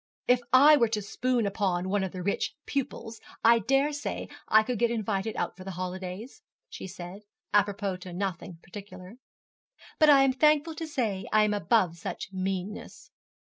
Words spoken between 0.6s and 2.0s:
were to spoon upon